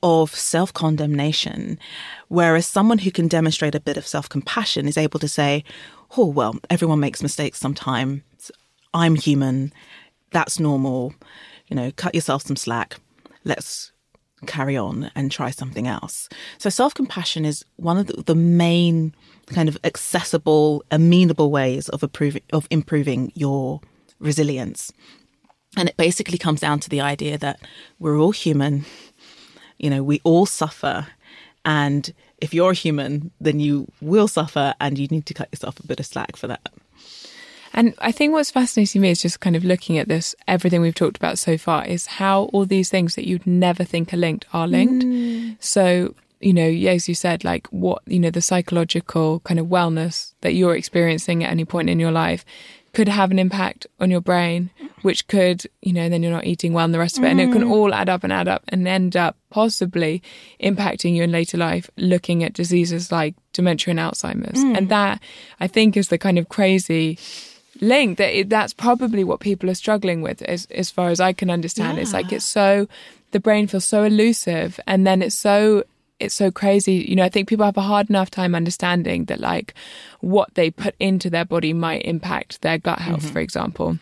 [0.02, 1.78] of self-condemnation
[2.28, 5.62] whereas someone who can demonstrate a bit of self-compassion is able to say
[6.16, 8.22] oh well everyone makes mistakes sometimes.
[8.94, 9.70] I'm human.
[10.30, 11.12] That's normal.
[11.66, 12.96] You know cut yourself some slack.
[13.44, 13.92] Let's
[14.46, 16.28] carry on and try something else.
[16.58, 19.14] So self compassion is one of the, the, main
[19.46, 23.80] kind of accessible, amenable ways of improving, of improving your
[24.20, 24.92] resilience.
[25.76, 27.60] And it basically comes down to the idea that
[27.98, 28.84] we're all human,
[29.78, 31.06] you know, we all suffer.
[31.64, 35.78] And if you're a human, then you will suffer and you need to cut yourself
[35.80, 36.72] a bit of slack for that.
[37.78, 40.96] And I think what's fascinating me is just kind of looking at this, everything we've
[40.96, 44.46] talked about so far, is how all these things that you'd never think are linked
[44.52, 45.06] are linked.
[45.06, 45.56] Mm.
[45.60, 50.34] So, you know, as you said, like what, you know, the psychological kind of wellness
[50.40, 52.44] that you're experiencing at any point in your life
[52.94, 54.70] could have an impact on your brain,
[55.02, 57.28] which could, you know, then you're not eating well and the rest of it.
[57.28, 57.70] And it can mm.
[57.70, 60.20] all add up and add up and end up possibly
[60.60, 64.64] impacting you in later life, looking at diseases like dementia and Alzheimer's.
[64.64, 64.78] Mm.
[64.78, 65.22] And that,
[65.60, 67.20] I think, is the kind of crazy
[67.80, 71.32] link that it, that's probably what people are struggling with as, as far as I
[71.32, 71.96] can understand.
[71.96, 72.02] Yeah.
[72.02, 72.88] It's like it's so,
[73.30, 75.84] the brain feels so elusive and then it's so
[76.18, 76.94] it's so crazy.
[76.94, 79.74] You know, I think people have a hard enough time understanding that like
[80.20, 83.32] what they put into their body might impact their gut health, mm-hmm.
[83.32, 83.98] for example.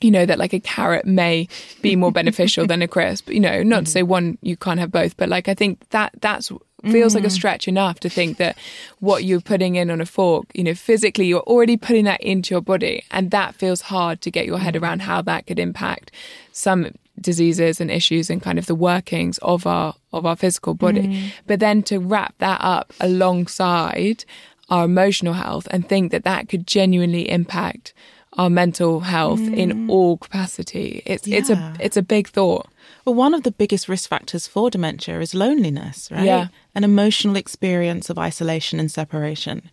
[0.00, 1.48] You know, that like a carrot may
[1.80, 3.28] be more beneficial than a crisp.
[3.28, 3.84] You know, not mm-hmm.
[3.84, 6.50] to say one you can't have both, but like I think that that's
[6.82, 7.16] feels mm.
[7.16, 7.32] like a mm.
[7.32, 8.56] stretch enough to think that
[9.00, 12.54] what you're putting in on a fork, you know, physically you're already putting that into
[12.54, 13.04] your body.
[13.10, 14.82] And that feels hard to get your head mm.
[14.82, 16.10] around how that could impact
[16.52, 21.08] some diseases and issues and kind of the workings of our of our physical body.
[21.08, 21.32] Mm.
[21.46, 24.24] But then to wrap that up alongside
[24.68, 27.92] our emotional health and think that that could genuinely impact
[28.34, 29.56] our mental health mm.
[29.56, 31.02] in all capacity.
[31.04, 31.38] It's yeah.
[31.38, 32.66] it's a it's a big thought.
[33.04, 36.24] Well, one of the biggest risk factors for dementia is loneliness, right?
[36.24, 36.48] Yeah.
[36.74, 39.70] An emotional experience of isolation and separation.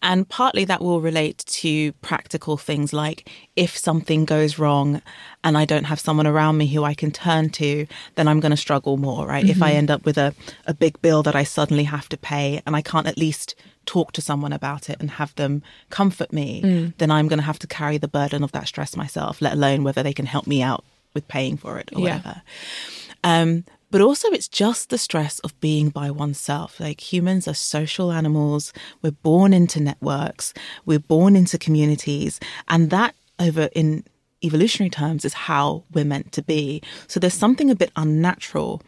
[0.00, 5.02] And partly that will relate to practical things like if something goes wrong
[5.44, 8.50] and I don't have someone around me who I can turn to, then I'm going
[8.50, 9.44] to struggle more, right?
[9.44, 9.50] Mm-hmm.
[9.50, 9.78] If I mm-hmm.
[9.78, 10.34] end up with a,
[10.66, 14.12] a big bill that I suddenly have to pay and I can't at least talk
[14.12, 16.96] to someone about it and have them comfort me, mm.
[16.98, 19.84] then I'm going to have to carry the burden of that stress myself, let alone
[19.84, 22.16] whether they can help me out with paying for it or yeah.
[22.16, 22.42] whatever.
[23.24, 26.80] Um, but also, it's just the stress of being by oneself.
[26.80, 28.72] Like humans are social animals.
[29.02, 30.54] We're born into networks.
[30.86, 32.40] We're born into communities.
[32.68, 34.04] And that over in
[34.42, 36.82] evolutionary terms is how we're meant to be.
[37.06, 38.82] So there's something a bit unnatural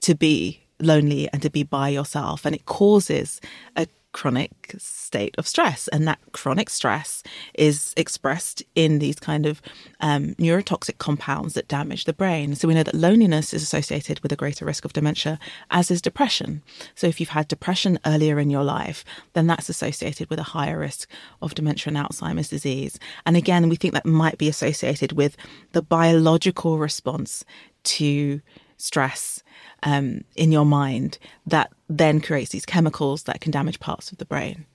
[0.00, 2.46] to be lonely and to be by yourself.
[2.46, 3.42] And it causes
[3.76, 3.86] a
[4.16, 5.88] chronic state of stress.
[5.88, 9.60] And that chronic stress is expressed in these kind of
[10.00, 12.54] um, neurotoxic compounds that damage the brain.
[12.54, 15.38] So we know that loneliness is associated with a greater risk of dementia,
[15.70, 16.62] as is depression.
[16.94, 20.78] So if you've had depression earlier in your life, then that's associated with a higher
[20.78, 21.10] risk
[21.42, 22.98] of dementia and Alzheimer's disease.
[23.26, 25.36] And again, we think that might be associated with
[25.72, 27.44] the biological response
[27.84, 28.40] to
[28.76, 29.42] stress
[29.82, 34.24] um, in your mind that then creates these chemicals that can damage parts of the
[34.24, 34.66] brain.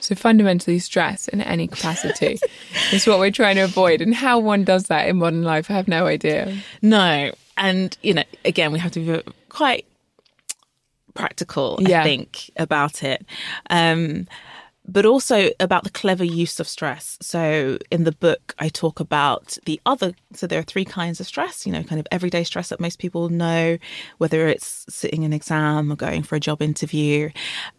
[0.00, 2.38] So fundamentally, stress in any capacity
[2.92, 4.00] is what we're trying to avoid.
[4.00, 6.56] And how one does that in modern life, I have no idea.
[6.80, 9.86] No, and you know, again, we have to be quite
[11.14, 12.00] practical, yeah.
[12.00, 13.24] I think, about it.
[13.68, 14.26] Um,
[14.90, 17.16] but also about the clever use of stress.
[17.20, 20.14] So in the book, I talk about the other.
[20.32, 22.98] So there are three kinds of stress, you know, kind of everyday stress that most
[22.98, 23.78] people know,
[24.18, 27.30] whether it's sitting an exam or going for a job interview.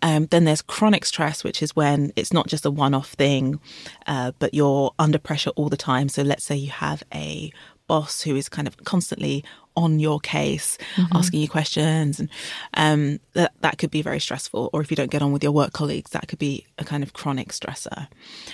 [0.02, 3.60] Um, then there's chronic stress, which is when it's not just a one off thing,
[4.08, 6.08] uh, but you're under pressure all the time.
[6.08, 7.52] So let's say you have a
[7.88, 9.44] boss who is kind of constantly
[9.76, 11.16] on your case, mm-hmm.
[11.16, 12.30] asking you questions, and
[12.74, 14.70] um, that that could be very stressful.
[14.74, 17.04] Or if you don't get on with your work colleagues, that could be a kind
[17.04, 18.08] of chronic stressor.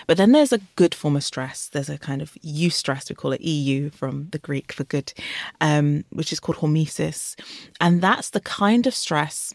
[0.05, 1.69] But then there's a good form of stress.
[1.69, 3.09] There's a kind of eustress.
[3.09, 5.13] We call it EU from the Greek for good,
[5.61, 7.35] um, which is called hormesis,
[7.81, 9.53] and that's the kind of stress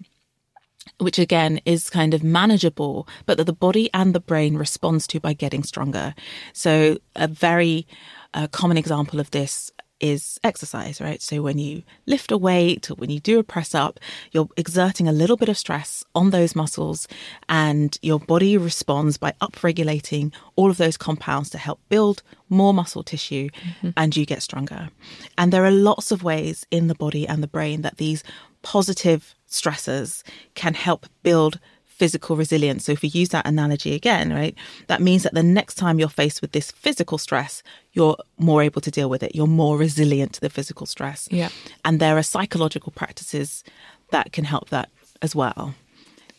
[0.99, 5.21] which again is kind of manageable, but that the body and the brain responds to
[5.21, 6.15] by getting stronger.
[6.53, 7.87] So a very
[8.35, 9.71] a common example of this
[10.03, 11.23] is exercise, right?
[11.23, 14.01] So when you lift a weight or when you do a press up,
[14.33, 17.07] you're exerting a little bit of stress on those muscles
[17.49, 23.05] and your body responds by upregulating all of those compounds to help build more muscle
[23.05, 23.91] tissue mm-hmm.
[23.97, 24.91] and you get stronger.
[25.39, 28.25] And there are lots of ways in the body and the brain that these
[28.63, 30.23] positive stressors
[30.55, 31.61] can help build
[32.03, 32.85] physical resilience.
[32.85, 34.57] So if we use that analogy again, right,
[34.89, 37.63] that means that the next time you're faced with this physical stress,
[37.93, 39.37] you're more able to deal with it.
[39.37, 41.29] You're more resilient to the physical stress.
[41.31, 41.51] Yeah.
[41.85, 43.63] And there are psychological practices
[44.11, 44.89] that can help that
[45.27, 45.77] as well.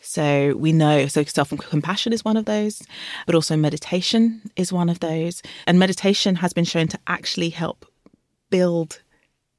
[0.02, 2.82] So we know, so self compassion is one of those,
[3.24, 5.42] but also meditation is one of those.
[5.66, 7.86] And meditation has been shown to actually help
[8.50, 9.00] build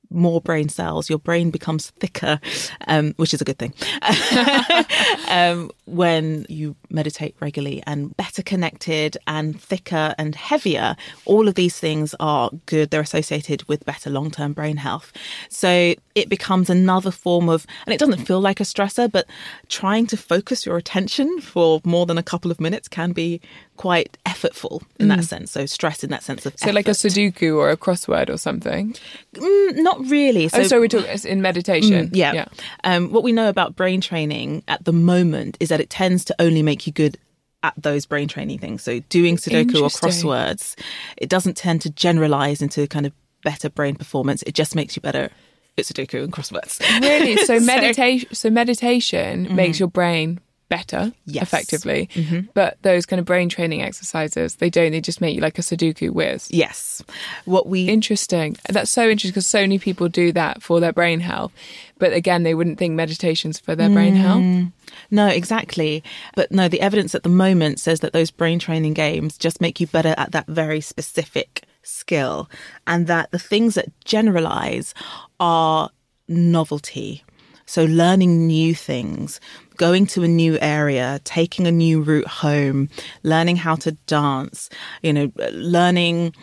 [0.09, 1.09] more brain cells.
[1.09, 2.39] Your brain becomes thicker,
[2.87, 3.73] um, which is a good thing.
[5.29, 10.95] um, when you meditate regularly and better connected and thicker and heavier,
[11.25, 12.91] all of these things are good.
[12.91, 15.11] They're associated with better long term brain health.
[15.49, 19.27] So it becomes another form of, and it doesn't feel like a stressor, but
[19.67, 23.41] trying to focus your attention for more than a couple of minutes can be
[23.77, 25.51] quite effortful in that sense.
[25.51, 26.59] So stress in that sense of Mm.
[26.59, 26.91] So like a.
[26.91, 28.95] Sudoku or a crossword or something.
[29.33, 30.49] Mm, not really.
[30.53, 32.09] oh, so we're talking in meditation.
[32.09, 32.33] Mm, yeah.
[32.33, 32.45] yeah.
[32.83, 36.35] Um, what we know about brain training at the moment is that it tends to
[36.39, 37.17] only make you good
[37.63, 38.83] at those brain training things.
[38.83, 40.77] So doing Sudoku or crosswords,
[41.17, 43.13] it doesn't tend to generalize into kind of
[43.43, 44.43] better brain performance.
[44.43, 45.29] It just makes you better
[45.77, 46.79] at Sudoku and crosswords.
[47.01, 47.35] Really?
[47.45, 48.33] So meditation.
[48.33, 50.39] So meditation makes your brain
[50.69, 51.11] better, Mm-hmm.
[51.25, 51.35] Yes.
[51.35, 51.43] Mm-hmm.
[51.43, 52.09] effectively.
[52.53, 54.91] But those kind of brain training exercises, they don't.
[54.91, 56.49] They just make you like a Sudoku whiz.
[56.51, 57.01] yes.
[57.45, 58.57] What we Interesting.
[58.69, 61.51] That's so interesting because so many people do that for their brain health.
[61.97, 64.71] But again, they wouldn't think meditation's for their brain health.
[65.11, 66.03] No, exactly.
[66.35, 69.79] But no, the evidence at the moment says that those brain training games just make
[69.79, 72.49] you better at that very specific skill,
[72.87, 74.93] and that the things that generalize
[75.39, 75.89] are
[76.27, 77.23] novelty.
[77.65, 79.39] So, learning new things,
[79.77, 82.89] going to a new area, taking a new route home,
[83.23, 84.69] learning how to dance,
[85.01, 86.33] you know, learning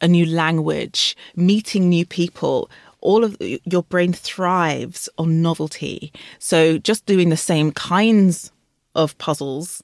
[0.00, 6.12] a new language, meeting new people, all of your brain thrives on novelty.
[6.38, 8.50] So just doing the same kinds
[8.94, 9.82] of puzzles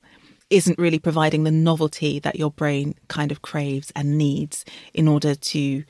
[0.49, 4.65] isn't really providing the novelty that your brain kind of craves and needs
[4.95, 5.85] in order to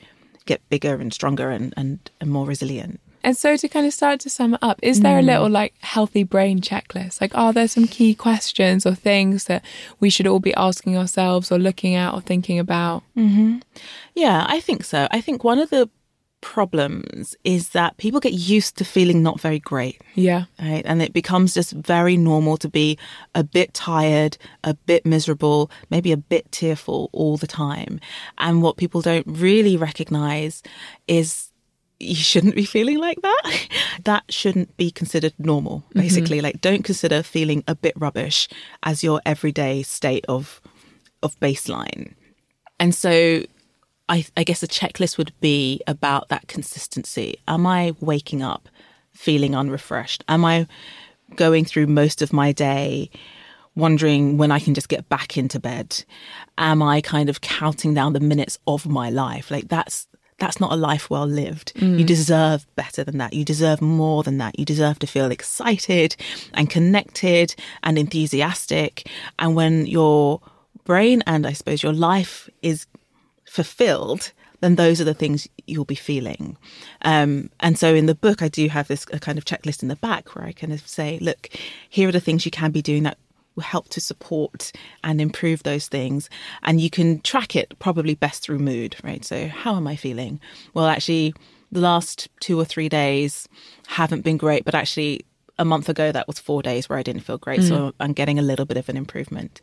[0.44, 3.00] get bigger and stronger and, and, and more resilient.
[3.22, 5.26] And so to kind of start to sum it up, is there a mm.
[5.26, 7.20] little like healthy brain checklist?
[7.20, 9.64] Like, are there some key questions or things that
[9.98, 13.02] we should all be asking ourselves or looking at or thinking about?
[13.16, 13.58] Mm-hmm.
[14.14, 15.06] Yeah, I think so.
[15.10, 15.90] I think one of the
[16.40, 20.00] problems is that people get used to feeling not very great.
[20.14, 20.44] Yeah.
[20.60, 20.82] right?
[20.84, 22.98] And it becomes just very normal to be
[23.34, 28.00] a bit tired, a bit miserable, maybe a bit tearful all the time.
[28.38, 30.62] And what people don't really recognize
[31.06, 31.49] is
[32.00, 33.68] you shouldn't be feeling like that.
[34.04, 36.00] that shouldn't be considered normal, mm-hmm.
[36.00, 36.40] basically.
[36.40, 38.48] Like, don't consider feeling a bit rubbish
[38.82, 40.60] as your everyday state of
[41.22, 42.14] of baseline.
[42.78, 43.42] And so
[44.08, 47.38] I, I guess a checklist would be about that consistency.
[47.46, 48.68] Am I waking up
[49.12, 50.24] feeling unrefreshed?
[50.28, 50.66] Am I
[51.36, 53.10] going through most of my day
[53.76, 56.04] wondering when I can just get back into bed?
[56.58, 59.50] Am I kind of counting down the minutes of my life?
[59.50, 60.08] Like that's
[60.40, 61.72] that's not a life well lived.
[61.98, 63.32] You deserve better than that.
[63.32, 64.58] You deserve more than that.
[64.58, 66.16] You deserve to feel excited
[66.54, 69.08] and connected and enthusiastic.
[69.38, 70.40] And when your
[70.84, 72.86] brain and I suppose your life is
[73.44, 76.56] fulfilled, then those are the things you'll be feeling.
[77.02, 79.88] Um, and so in the book, I do have this a kind of checklist in
[79.88, 81.48] the back where I kind of say, look,
[81.88, 83.18] here are the things you can be doing that
[83.54, 84.72] will help to support
[85.04, 86.30] and improve those things.
[86.62, 89.24] And you can track it probably best through mood, right?
[89.24, 90.40] So, how am I feeling?
[90.74, 91.34] Well, actually,
[91.72, 93.48] the last two or three days
[93.86, 95.24] haven't been great, but actually,
[95.58, 97.92] a month ago that was four days where I didn't feel great, so mm.
[98.00, 99.60] I'm getting a little bit of an improvement.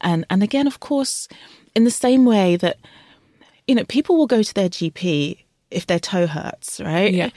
[0.00, 1.28] And and again, of course,
[1.74, 2.78] in the same way that
[3.66, 7.12] you know people will go to their GP if their toe hurts, right?
[7.12, 7.30] Yeah.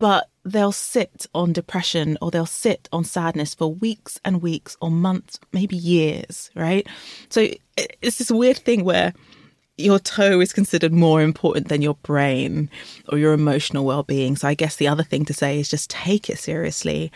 [0.00, 4.90] But they'll sit on depression or they'll sit on sadness for weeks and weeks or
[4.90, 6.86] months, maybe years, right?
[7.28, 7.46] So
[7.76, 9.12] it's this weird thing where
[9.76, 12.68] your toe is considered more important than your brain
[13.10, 14.36] or your emotional well-being.
[14.36, 17.12] So I guess the other thing to say is just take it seriously.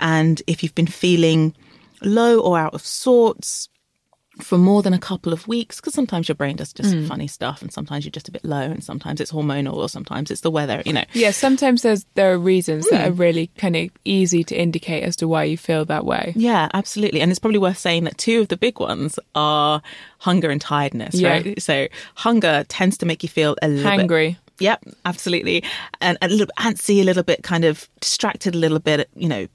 [0.00, 1.54] And if you've been feeling
[2.02, 3.68] low or out of sorts
[4.38, 7.60] for more than a couple of weeks, because sometimes your brain does just funny stuff
[7.62, 10.50] and sometimes you're just a bit low and sometimes it's hormonal or sometimes it's the
[10.50, 11.04] weather, you know.
[11.12, 13.08] Yeah, sometimes there's there are reasons that Hmm.
[13.08, 16.32] are really kind of easy to indicate as to why you feel that way.
[16.36, 17.20] Yeah, absolutely.
[17.20, 19.82] And it's probably worth saying that two of the big ones are
[20.18, 21.30] hunger and tiredness, Yeah.
[21.30, 21.62] right?
[21.62, 25.62] So hunger tends to make you feel a little hungry Yep, absolutely.
[26.00, 29.46] And a little antsy, a little bit kind of distracted, a little bit, you know,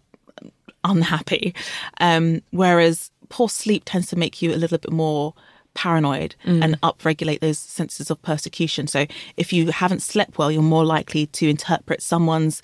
[0.84, 1.54] unhappy.
[2.00, 5.34] Um, whereas poor sleep tends to make you a little bit more
[5.74, 6.64] paranoid mm.
[6.64, 8.86] and upregulate those senses of persecution.
[8.86, 9.08] So
[9.38, 12.62] if you haven't slept well, you're more likely to interpret someone's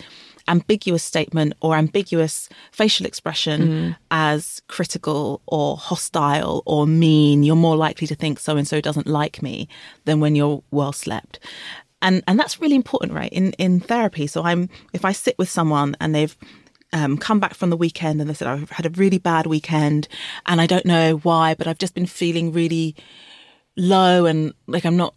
[0.48, 3.96] ambiguous statement or ambiguous facial expression mm.
[4.12, 7.42] as critical or hostile or mean.
[7.42, 9.68] You're more likely to think so and so doesn't like me
[10.06, 11.40] than when you're well slept
[12.02, 15.50] and and that's really important right in in therapy so i'm if i sit with
[15.50, 16.38] someone and they've
[16.94, 20.08] um, come back from the weekend and they said i've had a really bad weekend
[20.46, 22.96] and i don't know why but i've just been feeling really
[23.78, 25.14] low and like i'm not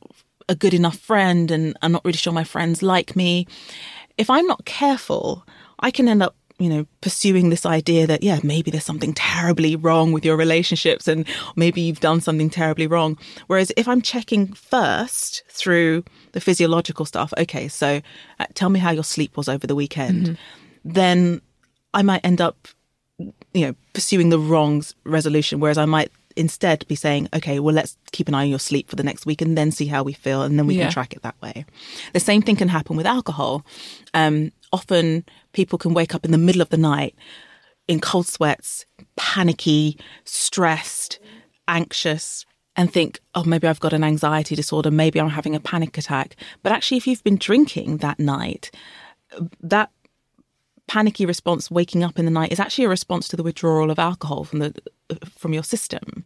[0.49, 3.47] a good enough friend and i'm not really sure my friends like me
[4.19, 5.45] if I'm not careful,
[5.81, 9.75] I can end up you know, pursuing this idea that, yeah, maybe there's something terribly
[9.75, 13.19] wrong with your relationships and maybe you've done something terribly wrong.
[13.49, 18.01] Whereas if I'm checking first through the physiological stuff, okay, so
[18.39, 20.93] uh, tell me how your sleep was over the weekend, mm-hmm.
[20.93, 21.41] then
[21.95, 22.69] I might end up,
[23.19, 25.61] you know, pursuing the wrong resolution.
[25.61, 28.89] Whereas I might instead be saying, okay, well, let's keep an eye on your sleep
[28.89, 30.43] for the next week and then see how we feel.
[30.43, 30.85] And then we yeah.
[30.85, 31.65] can track it that way.
[32.13, 33.65] The same thing can happen with alcohol.
[34.15, 37.15] Um, often people can wake up in the middle of the night
[37.89, 38.87] in cold sweats,
[39.17, 41.19] panicky, stressed,
[41.69, 45.99] anxious, and think, oh, maybe I've got an anxiety disorder, maybe I'm having a panic
[45.99, 46.37] attack.
[46.63, 48.71] But actually, if you've been drinking that night,
[49.61, 49.91] that
[50.89, 53.99] panicky response waking up in the night is actually a response to the withdrawal of
[53.99, 54.75] alcohol from the
[55.29, 56.25] from your system.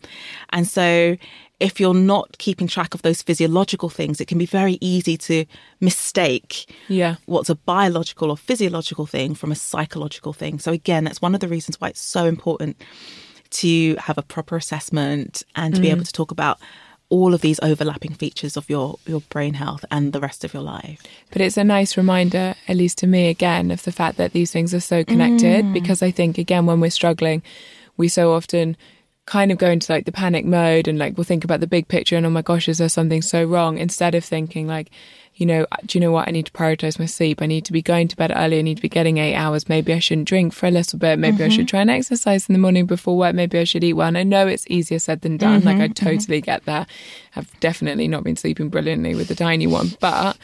[0.50, 1.16] And so
[1.58, 5.44] if you're not keeping track of those physiological things, it can be very easy to
[5.80, 7.16] mistake yeah.
[7.26, 10.58] what's a biological or physiological thing from a psychological thing.
[10.58, 12.76] So again, that's one of the reasons why it's so important
[13.50, 15.84] to have a proper assessment and to mm.
[15.84, 16.58] be able to talk about
[17.08, 20.62] all of these overlapping features of your your brain health and the rest of your
[20.62, 21.02] life.
[21.30, 24.50] But it's a nice reminder, at least to me again, of the fact that these
[24.50, 25.72] things are so connected mm.
[25.72, 27.42] because I think again when we're struggling,
[27.96, 28.76] we so often
[29.26, 31.88] kind of go into like the panic mode and like we'll think about the big
[31.88, 33.78] picture and oh my gosh, is there something so wrong?
[33.78, 34.90] Instead of thinking like,
[35.36, 36.28] you know, do you know what?
[36.28, 37.42] I need to prioritize my sleep.
[37.42, 38.58] I need to be going to bed early.
[38.58, 39.68] I need to be getting eight hours.
[39.68, 41.18] Maybe I shouldn't drink for a little bit.
[41.18, 41.44] Maybe mm-hmm.
[41.44, 41.66] I should mm-hmm.
[41.66, 43.34] try and exercise in the morning before work.
[43.34, 44.08] Maybe I should eat well.
[44.08, 45.58] And I know it's easier said than done.
[45.58, 45.68] Mm-hmm.
[45.68, 45.92] Like I mm-hmm.
[45.92, 46.46] totally mm-hmm.
[46.46, 46.88] get that.
[47.36, 50.38] I've definitely not been sleeping brilliantly with the tiny one, but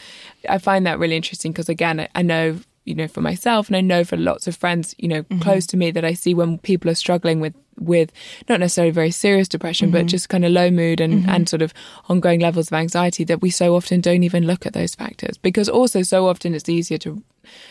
[0.47, 3.81] I find that really interesting because again, I know you know, for myself, and I
[3.81, 5.39] know for lots of friends, you know, mm-hmm.
[5.41, 8.13] close to me that I see when people are struggling with with
[8.49, 9.99] not necessarily very serious depression, mm-hmm.
[9.99, 11.31] but just kind of low mood and mm-hmm.
[11.31, 11.73] and sort of
[12.09, 15.69] ongoing levels of anxiety that we so often don't even look at those factors because
[15.69, 17.23] also so often it's easier to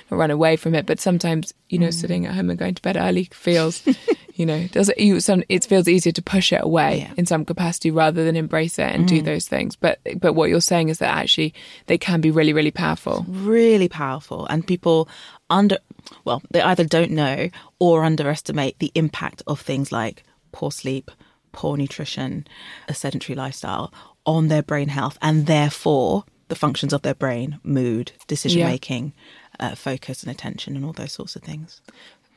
[0.10, 1.93] run away from it, but sometimes you know, mm.
[1.93, 3.84] sitting at home and going to bed early feels
[4.36, 7.14] you know, does it, you some it feels easier to push it away yeah.
[7.18, 9.08] in some capacity rather than embrace it and mm.
[9.08, 9.76] do those things.
[9.76, 11.54] But but what you're saying is that actually
[11.88, 15.08] they can be really really powerful, really powerful, and people
[15.49, 15.78] under
[16.26, 17.49] well they either don't know
[17.80, 21.12] or underestimate the impact of things like poor sleep,
[21.51, 22.45] poor nutrition,
[22.88, 23.93] a sedentary lifestyle
[24.26, 29.05] on their brain health, and therefore the functions of their brain, mood, decision making.
[29.05, 29.22] Yeah.
[29.59, 31.82] Uh, focus and attention and all those sorts of things.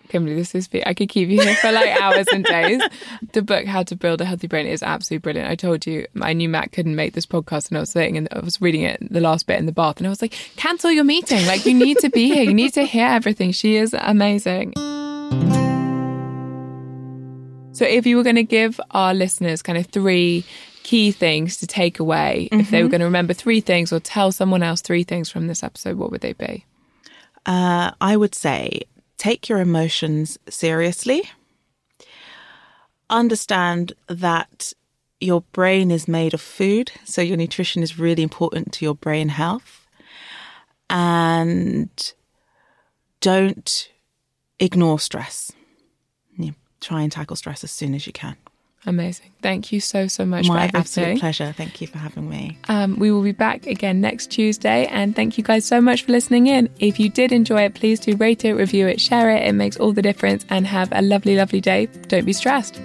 [0.09, 2.83] Kimberley, this is I could keep you here for like hours and days.
[3.33, 5.51] The book How to Build a Healthy Brain is absolutely brilliant.
[5.51, 8.29] I told you I knew Matt couldn't make this podcast and I was sitting and
[8.31, 10.91] I was reading it the last bit in the bath and I was like, cancel
[10.91, 11.45] your meeting.
[11.47, 12.45] Like you need to be here.
[12.45, 13.51] You need to hear everything.
[13.53, 14.75] She is amazing.
[17.73, 20.45] So if you were going to give our listeners kind of three
[20.85, 22.61] key things to take away, mm-hmm.
[22.61, 22.91] if they were mm-hmm.
[22.93, 26.13] going to remember three things or tell someone else three things from this episode, what
[26.13, 26.65] would they be?
[27.47, 28.83] Uh, I would say
[29.25, 31.22] take your emotions seriously.
[33.09, 34.75] Understand that
[35.18, 39.31] your brain is made of food, so your nutrition is really important to your brain
[39.31, 39.87] health.
[40.91, 42.12] And
[43.22, 43.91] don't
[44.61, 45.51] ignore stress.
[46.83, 48.37] try and tackle stress as soon as you can.
[48.87, 49.30] Amazing.
[49.43, 51.53] Thank you so, so much My absolute pleasure.
[51.53, 52.59] Thank you for having me.
[52.68, 54.87] Um, we will be back again next Tuesday.
[54.87, 56.68] And thank you guys so much for listening in.
[56.80, 59.47] If you did enjoy it, please do rate it, review it, share it.
[59.47, 60.45] It makes all the difference.
[60.51, 61.87] And have a lovely, lovely day.
[62.09, 62.80] Don't be stressed.